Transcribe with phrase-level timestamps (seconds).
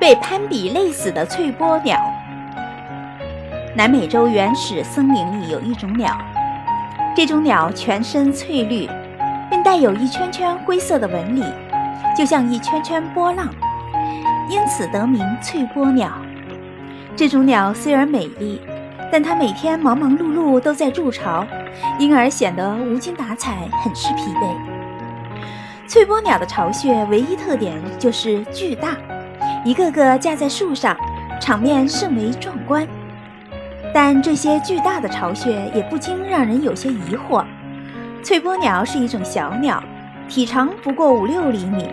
[0.00, 1.94] 被攀比累死的翠波鸟。
[3.76, 6.16] 南美洲原始森林里有一种鸟，
[7.14, 8.88] 这种鸟全身翠绿，
[9.50, 11.44] 并带有一圈圈灰色的纹理，
[12.16, 13.50] 就像一圈圈波浪，
[14.48, 16.10] 因此得名翠波鸟。
[17.14, 18.58] 这种鸟虽然美丽，
[19.12, 21.46] 但它每天忙忙碌碌都在筑巢，
[21.98, 24.56] 因而显得无精打采，很是疲惫。
[25.86, 28.96] 翠波鸟的巢穴唯一特点就是巨大。
[29.64, 30.96] 一个个架在树上，
[31.40, 32.86] 场面甚为壮观。
[33.92, 37.44] 但这些巨大的巢穴也不禁让人有些疑惑：
[38.22, 39.82] 翠波鸟是一种小鸟，
[40.28, 41.88] 体长不过五六厘米，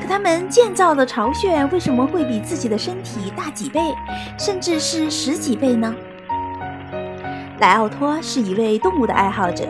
[0.00, 3.80] 可它们建造的巢穴为什么会比自己的身体大几倍，
[4.36, 5.94] 甚至是十几倍呢？
[7.60, 9.68] 莱奥托是一位动物的爱好者。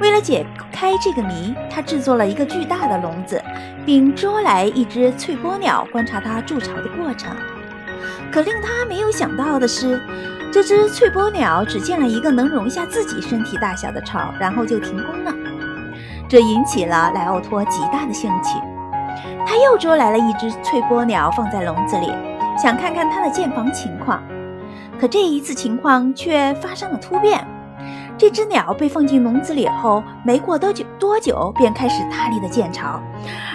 [0.00, 3.42] 为了解开这个谜，他制作了一个巨大的笼子，
[3.84, 7.30] 并捉来一只翠波鸟观察它筑巢的过程。
[8.32, 10.00] 可令他没有想到的是，
[10.50, 15.34] 这只翠波鸟只建了一个能容下自己身体大小的巢，然后就停工了。
[16.28, 18.58] 这引起了莱奥托极大的兴趣。
[19.46, 22.10] 他又捉来了一只翠波鸟放在笼子里，
[22.56, 24.22] 想看看它的建房情况。
[24.98, 27.46] 可这一次情况却发生了突变。
[28.20, 33.00] 这只鸟被放进笼子里后，没过多久，多久便开始大力的建巢，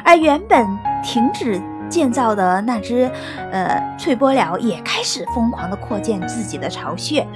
[0.04, 0.66] 而原本
[1.04, 3.08] 停止建造的那只，
[3.52, 7.28] 呃，翠波鸟也开始疯狂的扩建自己的巢穴，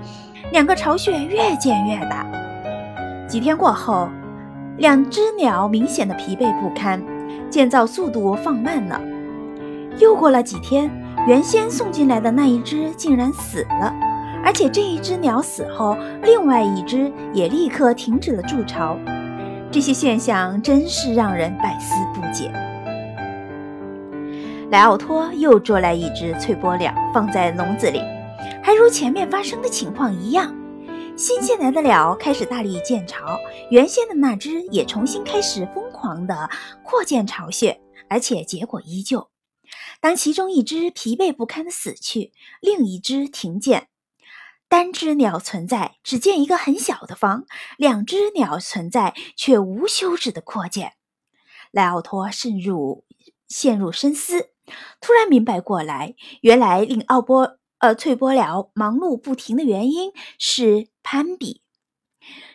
[0.51, 2.25] 两个巢穴越建越大。
[3.27, 4.09] 几天过后，
[4.77, 6.99] 两只鸟明显的疲惫不堪，
[7.47, 8.99] 建造速度放慢了。
[9.99, 10.89] 又过了几天，
[11.27, 13.93] 原先送进来的那一只竟然死了。
[14.43, 18.97] 而且这一只鸟死后，另外一只也立刻停止了筑巢。
[19.71, 22.51] 这些现象真是让人百思不解。
[24.71, 28.01] 莱奥托又捉来一只翠波鸟，放在笼子里，
[28.63, 30.55] 还如前面发生的情况一样，
[31.15, 33.37] 新进来的鸟开始大力建巢，
[33.69, 36.49] 原先的那只也重新开始疯狂地
[36.83, 39.29] 扩建巢穴，而且结果依旧。
[40.01, 42.31] 当其中一只疲惫不堪地死去，
[42.61, 43.87] 另一只停建。
[44.69, 47.41] 单只鸟存在，只建一个很小的房；
[47.75, 50.93] 两只鸟存在，却无休止的扩建。
[51.71, 53.03] 莱奥托陷入
[53.47, 54.51] 陷入深思，
[55.01, 61.63] 突然明白过来，原来令奥波呃翠波鸟忙碌不停的原因是攀比。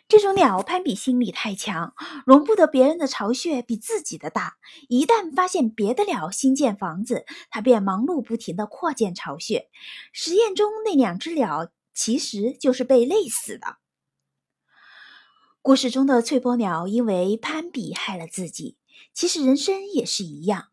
[0.07, 4.55] 这种鸟攀比心理太强，容不得别人的巢穴比自己的大。
[4.89, 9.69] 一旦发现别的鸟新建房子，它便忙碌不停地扩建巢穴。
[10.13, 11.71] 实验中那两只鸟。
[11.95, 13.77] 其实就是被累死的。
[15.63, 18.77] 故事中的翠波鸟因为攀比害了自己。
[19.13, 20.69] 其实人生也是一样，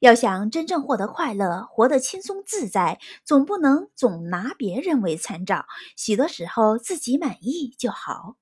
[0.00, 5.66] 要想真正获得快乐，活得轻松自在，总不能总拿别人为参照，
[5.96, 8.36] 许多时候自己满意就好。